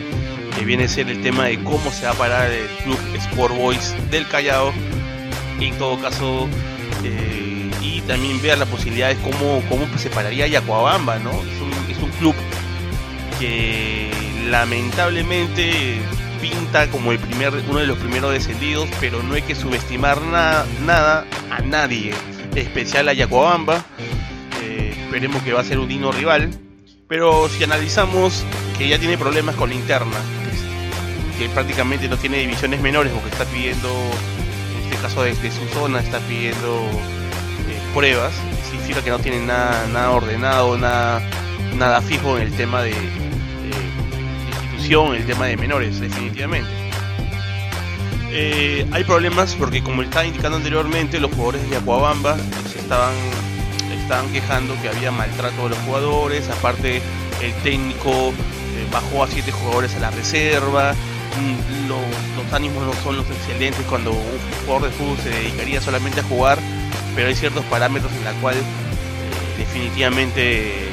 [0.57, 3.55] que viene a ser el tema de cómo se va a parar el Club Sport
[3.55, 4.73] Boys del Callao.
[5.59, 6.47] En todo caso,
[7.03, 11.31] eh, y también ver la posibilidad de cómo, cómo se pararía Yacuabamba, ¿no?
[11.87, 12.35] Es un, club
[13.39, 14.09] que
[14.49, 15.99] lamentablemente
[16.41, 21.27] pinta como el primer, uno de los primeros descendidos, pero no hay que subestimar nada
[21.51, 22.13] a nadie
[22.55, 23.85] especial a Yacuabamba.
[24.61, 26.49] Eh, esperemos que va a ser un digno rival.
[27.07, 28.43] Pero si analizamos
[28.77, 30.17] que ya tiene problemas con la interna,
[31.37, 35.99] que prácticamente no tiene divisiones menores porque está pidiendo, en este caso desde su zona,
[35.99, 36.89] está pidiendo
[37.69, 38.33] eh, pruebas,
[38.71, 41.21] significa que no tiene nada, ordenado, nada,
[41.75, 42.97] nada fijo en el tema de, de
[44.51, 46.84] institución, el tema de menores, definitivamente.
[48.37, 52.35] Eh, hay problemas porque como estaba indicando anteriormente, los jugadores de Acuabamba
[52.69, 53.13] se estaban,
[54.33, 57.01] quejando que había maltrato de los jugadores, aparte
[57.41, 61.95] el técnico eh, bajó a siete jugadores a la reserva, mm, lo,
[62.35, 66.23] los ánimos no son los excelentes cuando un jugador de fútbol se dedicaría solamente a
[66.23, 66.59] jugar,
[67.15, 68.61] pero hay ciertos parámetros en la cual eh,
[69.59, 70.89] definitivamente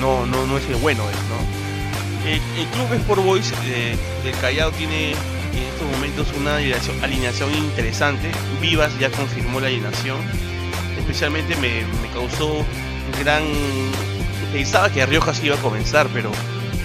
[0.00, 1.02] no, no, no es el bueno.
[1.04, 2.26] ¿no?
[2.26, 5.35] El, el Club Sport Boys del Callao tiene en
[5.86, 8.30] momentos una alineación, interesante.
[8.60, 10.18] Vivas ya confirmó la alineación.
[10.98, 12.64] Especialmente me, me, causó
[13.20, 13.42] gran.
[14.52, 16.30] Pensaba que Riojas iba a comenzar, pero,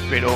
[0.10, 0.32] pero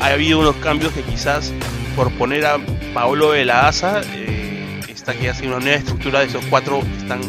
[0.00, 1.52] ha habido unos cambios que quizás
[1.96, 2.58] por poner a
[2.92, 6.96] Paolo de la Asa eh, está que hace una nueva estructura de esos cuatro que
[6.96, 7.20] están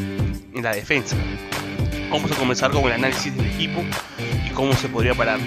[0.53, 1.15] en la defensa.
[2.09, 3.83] Vamos a comenzar con el análisis del equipo
[4.47, 5.39] y cómo se podría parar.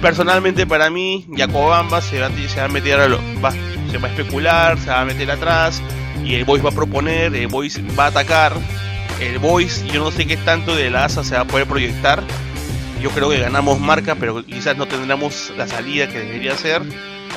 [0.00, 3.52] Personalmente para mí, Yacobamba se va, a meter a lo, va,
[3.92, 5.82] se va a especular, se va a meter atrás
[6.24, 8.54] y el Boys va a proponer, el Boys va a atacar.
[9.20, 12.24] El Boys, yo no sé qué tanto de la ASA se va a poder proyectar.
[13.02, 16.80] Yo creo que ganamos marca, pero quizás no tendremos la salida que debería ser.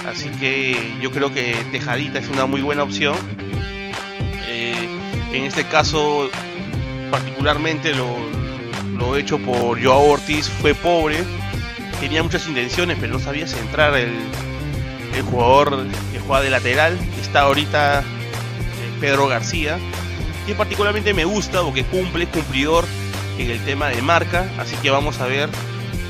[0.10, 3.16] Así que yo creo que Tejadita es una muy buena opción.
[4.48, 4.88] Eh,
[5.34, 6.30] en este caso,
[7.12, 8.16] particularmente lo,
[8.98, 11.18] lo hecho por Joao Ortiz fue pobre.
[12.00, 14.14] Tenía muchas intenciones, pero no sabía centrar el,
[15.16, 18.04] el jugador que juega de lateral, está ahorita
[19.00, 19.78] Pedro García,
[20.46, 22.86] que particularmente me gusta porque cumple, cumplidor
[23.38, 25.50] en el tema de marca, así que vamos a ver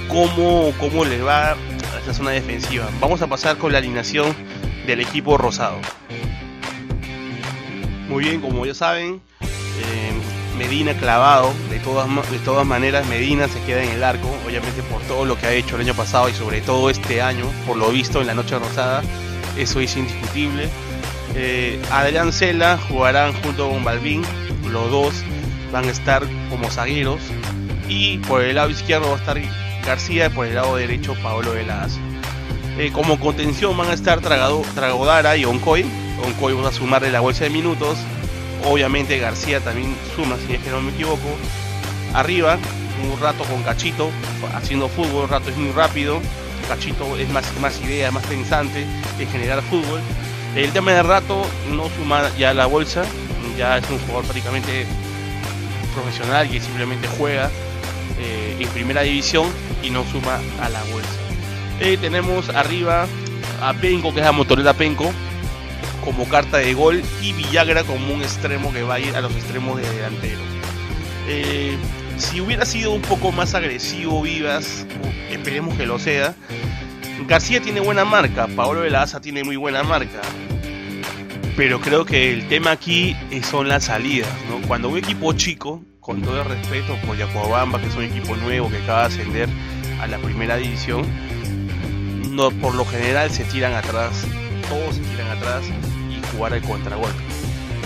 [0.08, 1.56] cómo, cómo le va a
[2.00, 2.88] esta zona defensiva.
[3.00, 4.36] Vamos a pasar con la alineación
[4.86, 5.80] del equipo rosado.
[8.08, 10.15] Muy bien, como ya saben, eh,
[10.58, 15.02] Medina clavado, de todas, de todas maneras Medina se queda en el arco, obviamente por
[15.04, 17.90] todo lo que ha hecho el año pasado y sobre todo este año, por lo
[17.90, 19.04] visto en la Noche Rosada,
[19.58, 20.70] eso es indiscutible.
[21.36, 24.24] Eh, Adrián Cela jugarán junto con Balvin,
[24.70, 25.24] los dos
[25.72, 27.22] van a estar como zagueros
[27.90, 29.38] y por el lado izquierdo va a estar
[29.86, 32.00] García y por el lado derecho Paolo Velas.
[32.78, 35.86] Eh, como contención van a estar Tragodara y Oncoy.
[36.26, 37.98] Oncoy va a sumarle la bolsa de minutos
[38.64, 41.28] obviamente García también suma, si es que no me equivoco.
[42.14, 42.58] Arriba,
[43.04, 44.10] un rato con Cachito,
[44.56, 46.22] haciendo fútbol, un rato es muy rápido.
[46.68, 48.86] Cachito es más, más idea, más pensante
[49.20, 50.00] en generar fútbol.
[50.56, 53.04] El tema del rato no suma ya la bolsa,
[53.58, 54.86] ya es un jugador prácticamente
[55.94, 57.50] profesional que simplemente juega
[58.20, 59.48] eh, en primera división
[59.84, 61.10] y no suma a la bolsa.
[61.80, 63.06] Eh, tenemos arriba
[63.62, 65.12] a Penco, que es la motoreta Penco,
[66.06, 69.36] como carta de gol y Villagra como un extremo que va a ir a los
[69.36, 70.40] extremos de delantero.
[71.28, 71.76] Eh,
[72.18, 74.86] si hubiera sido un poco más agresivo Vivas,
[75.32, 76.36] esperemos que lo sea.
[77.28, 80.22] García tiene buena marca, Paolo de la Asa tiene muy buena marca.
[81.58, 84.30] Pero creo que el tema aquí son las salidas.
[84.50, 84.66] ¿no?
[84.68, 88.70] Cuando un equipo chico, con todo el respeto por Yacuabamba, que es un equipo nuevo
[88.70, 89.50] que acaba de ascender
[90.00, 91.06] a la primera división,
[92.30, 94.28] no, por lo general se tiran atrás.
[94.70, 95.64] Todos se tiran atrás
[96.36, 97.24] jugar al contragolpe.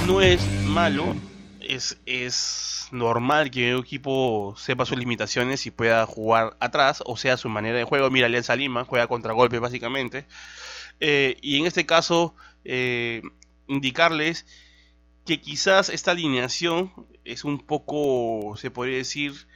[0.08, 1.16] No es malo,
[1.62, 7.38] es, es normal que un equipo sepa sus limitaciones y pueda jugar atrás, o sea,
[7.38, 8.10] su manera de juego.
[8.10, 10.26] Mira, Alianza Lima juega contra golpe básicamente.
[11.00, 12.36] Eh, y en este caso,
[12.66, 13.22] eh,
[13.68, 14.46] indicarles
[15.26, 16.92] que quizás esta alineación
[17.26, 19.48] es un poco, se podría decir,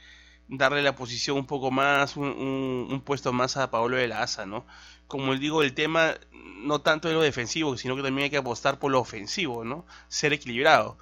[0.48, 4.66] darle la posición un poco más, un, puesto más a Pablo de la Asa, ¿no?
[5.06, 8.78] Como digo, el tema no tanto de lo defensivo, sino que también hay que apostar
[8.78, 9.84] por lo ofensivo, ¿no?
[10.08, 10.98] Ser equilibrado.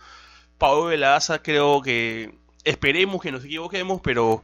[0.58, 2.34] Pablo de la Asa creo que
[2.64, 4.42] esperemos que nos equivoquemos, pero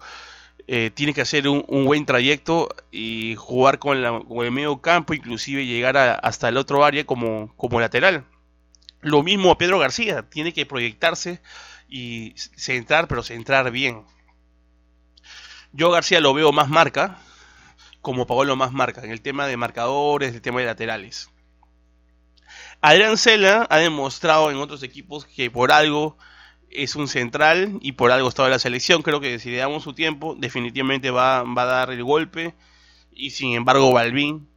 [0.67, 5.97] eh, tiene que hacer un, buen trayecto y jugar con, el medio campo, inclusive llegar
[5.97, 8.25] hasta el otro área como, como lateral.
[9.01, 11.41] Lo mismo a Pedro García, tiene que proyectarse
[11.89, 14.05] y centrar, pero centrar bien.
[15.73, 17.19] Yo García lo veo más marca,
[18.01, 21.31] como Paolo más marca, en el tema de marcadores, el tema de laterales.
[22.81, 26.17] Adrián Cela ha demostrado en otros equipos que por algo
[26.71, 29.03] es un central y por algo está en la selección.
[29.03, 32.55] Creo que si le damos su tiempo, definitivamente va, va a dar el golpe.
[33.13, 34.49] Y sin embargo, Balvin,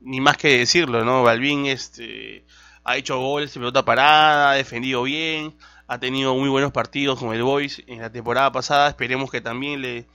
[0.00, 1.24] ni más que decirlo, ¿no?
[1.24, 2.44] Balvin este,
[2.84, 5.54] ha hecho goles de pelota parada, ha defendido bien,
[5.88, 8.88] ha tenido muy buenos partidos con el Boys en la temporada pasada.
[8.88, 10.06] Esperemos que también le,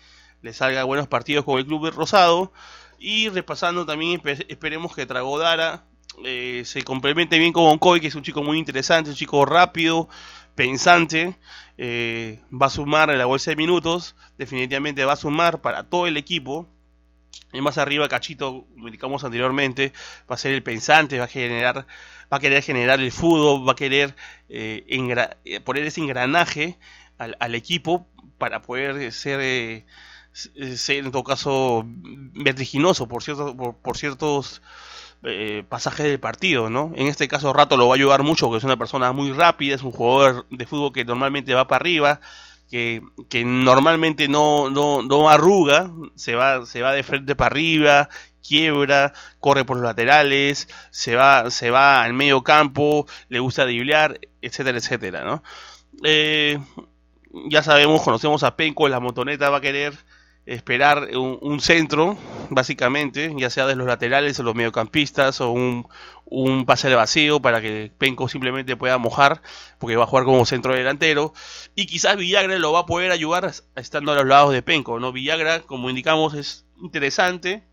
[0.41, 2.51] le salga buenos partidos con el Club Rosado.
[2.99, 5.85] Y repasando también, esperemos que Tragodara
[6.23, 10.09] eh, se complemente bien con Oncoy, que es un chico muy interesante, un chico rápido,
[10.55, 11.35] pensante.
[11.77, 16.07] Eh, va a sumar en la bolsa de minutos, definitivamente va a sumar para todo
[16.07, 16.67] el equipo.
[17.53, 19.93] Y más arriba, Cachito, como indicamos anteriormente,
[20.29, 21.87] va a ser el pensante, va a generar,
[22.31, 24.15] va a querer generar el fútbol, va a querer
[24.47, 26.77] eh, poner ese engranaje
[27.17, 29.85] al, equipo para poder ser
[30.33, 34.61] ser en todo caso vertiginoso por, cierto, por, ciertos
[35.23, 36.91] eh, pasajes del partido, ¿no?
[36.95, 39.75] En este caso Rato lo va a ayudar mucho porque es una persona muy rápida,
[39.75, 42.21] es un jugador de fútbol que normalmente va para arriba,
[42.69, 48.09] que, que normalmente no, no, no arruga, se va, se va de frente para arriba,
[48.41, 54.19] quiebra, corre por los laterales, se va, se va al medio campo, le gusta driblear,
[54.41, 55.43] etcétera, etcétera, ¿no?
[56.03, 56.59] Eh,
[57.49, 59.93] ya sabemos, conocemos a Penco, la motoneta va a querer
[60.45, 62.17] esperar un, centro,
[62.49, 65.87] básicamente, ya sea de los laterales o los mediocampistas, o un,
[66.25, 69.41] un pase de vacío para que Penco simplemente pueda mojar,
[69.77, 71.33] porque va a jugar como centro delantero.
[71.75, 74.99] Y quizás Villagra lo va a poder ayudar estando a los lados de Penco.
[74.99, 75.11] ¿no?
[75.11, 77.63] Villagra, como indicamos, es interesante.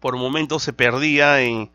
[0.00, 1.72] Por momentos se perdía en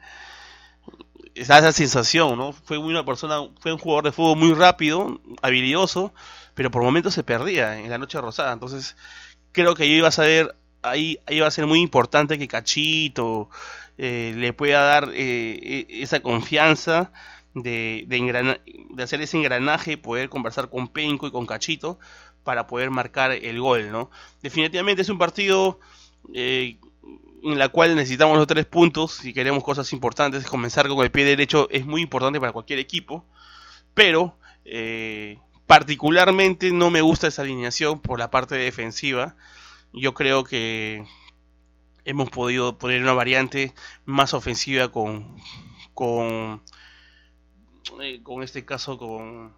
[1.36, 2.53] esa sensación, ¿no?
[2.53, 6.14] Fue una persona, fue un jugador de fútbol muy rápido, habilidoso,
[6.53, 8.53] pero por momentos se perdía en la noche rosada.
[8.53, 8.95] Entonces,
[9.53, 13.49] creo que ahí a ser, ahí, ahí va a ser muy importante que Cachito
[13.97, 17.11] eh, le pueda dar eh, e, esa confianza
[17.53, 21.99] de, de, hacer ese engranaje, poder conversar con Penco y con Cachito
[22.43, 24.09] para poder marcar el gol, ¿no?
[24.41, 25.79] Definitivamente es un partido
[26.33, 26.77] eh,
[27.43, 30.45] en la cual necesitamos los tres puntos si queremos cosas importantes.
[30.45, 33.23] Comenzar con el pie derecho es muy importante para cualquier equipo,
[33.93, 34.35] pero
[35.68, 39.36] Particularmente no me gusta esa alineación por la parte defensiva.
[39.93, 41.05] Yo creo que
[42.05, 43.74] hemos podido poner una variante
[44.05, 45.38] más ofensiva con
[45.93, 46.61] con
[48.01, 49.53] eh, con este caso con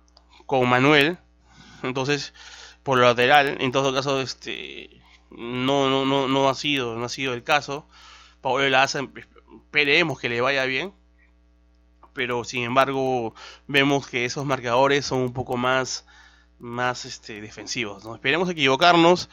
[0.46, 1.18] con Manuel.
[1.84, 2.34] Entonces
[2.84, 5.02] por lo lateral en todo caso este
[5.32, 7.88] no no no no ha sido no ha sido el caso.
[8.42, 10.94] Pablo Laza esperemos que le vaya bien
[12.16, 13.36] pero sin embargo
[13.68, 16.06] vemos que esos marcadores son un poco más,
[16.58, 18.04] más este, defensivos.
[18.04, 18.16] ¿no?
[18.16, 19.30] Esperemos equivocarnos.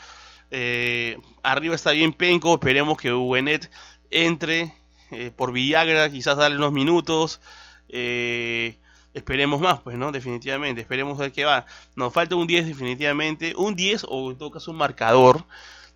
[0.51, 3.71] Eh, arriba está bien Penco, esperemos que Ubenet
[4.11, 4.75] entre
[5.13, 7.41] eh, por Villagra, quizás darle unos minutos.
[7.89, 8.77] Eh,
[9.15, 10.11] esperemos más, pues, ¿no?
[10.11, 11.67] Definitivamente, esperemos ver qué va.
[11.95, 15.45] Nos falta un 10 definitivamente, un 10 o en todo caso un marcador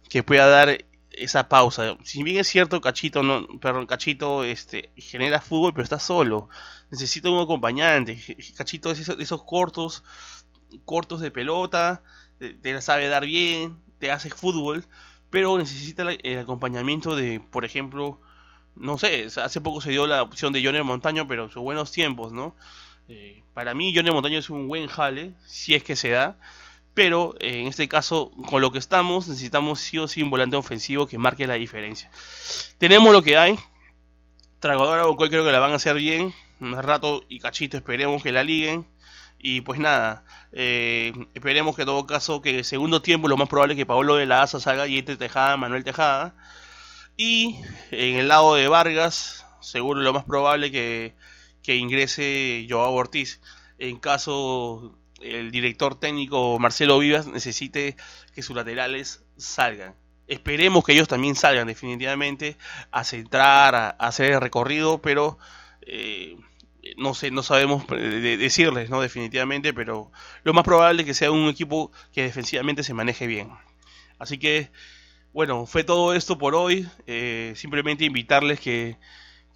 [0.08, 0.84] que pueda dar
[1.16, 1.96] esa pausa.
[2.04, 6.48] Si bien es cierto, Cachito no, perdón, Cachito este genera fútbol, pero está solo.
[6.90, 8.18] Necesita un acompañante.
[8.56, 10.04] Cachito es esos, esos cortos,
[10.84, 12.02] cortos de pelota,
[12.38, 14.84] te, la sabe dar bien, te hace fútbol,
[15.30, 18.20] pero necesita el acompañamiento de, por ejemplo,
[18.74, 22.32] no sé, hace poco se dio la opción de Johnny Montaño, pero sus buenos tiempos,
[22.32, 22.54] ¿no?
[23.08, 26.38] Eh, para mí Johnny Montaño es un buen jale, si es que se da
[26.96, 30.56] pero eh, en este caso, con lo que estamos, necesitamos sí o sí un volante
[30.56, 32.10] ofensivo que marque la diferencia.
[32.78, 33.58] Tenemos lo que hay.
[34.60, 36.32] Tragadora Bocoy creo que la van a hacer bien.
[36.58, 38.86] Un rato y cachito esperemos que la liguen.
[39.38, 43.36] Y pues nada, eh, esperemos que en todo caso, que en el segundo tiempo lo
[43.36, 46.34] más probable es que Pablo de la Asa salga y entre Tejada, Manuel Tejada.
[47.18, 47.56] Y
[47.90, 51.14] en el lado de Vargas, seguro lo más probable que,
[51.62, 53.42] que ingrese Joao Ortiz.
[53.78, 57.96] En caso el director técnico Marcelo Vivas necesite
[58.34, 59.94] que sus laterales salgan.
[60.26, 62.56] Esperemos que ellos también salgan definitivamente
[62.90, 65.38] a centrar, a, hacer el recorrido, pero
[65.82, 66.36] eh,
[66.96, 69.00] no sé, no sabemos decirles, ¿no?
[69.00, 70.10] Definitivamente, pero
[70.42, 73.50] lo más probable es que sea un equipo que defensivamente se maneje bien.
[74.18, 74.70] Así que,
[75.32, 76.88] bueno, fue todo esto por hoy.
[77.06, 78.96] Eh, simplemente invitarles que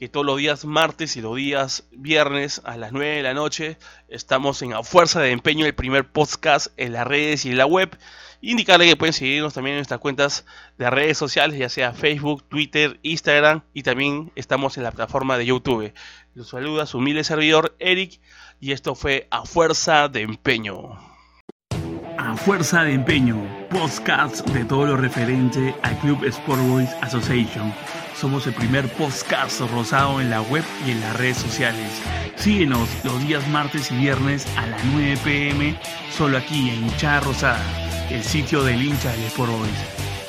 [0.00, 3.76] que todos los días martes y los días viernes a las 9 de la noche
[4.08, 7.66] estamos en A Fuerza de Empeño, el primer podcast en las redes y en la
[7.66, 7.98] web.
[8.40, 10.46] Indicarle que pueden seguirnos también en nuestras cuentas
[10.78, 15.44] de redes sociales, ya sea Facebook, Twitter, Instagram y también estamos en la plataforma de
[15.44, 15.92] YouTube.
[16.34, 18.20] Los saluda su humilde servidor Eric
[18.58, 21.09] y esto fue A Fuerza de Empeño.
[22.22, 27.72] A Fuerza de Empeño, podcast de todo lo referente al Club Sport Boys Association
[28.20, 31.90] somos el primer podcast rosado en la web y en las redes sociales.
[32.36, 35.74] Síguenos los días martes y viernes a las 9 pm,
[36.10, 37.64] solo aquí en Hinchada Rosada,
[38.10, 40.19] el sitio del hincha del Sport Boys.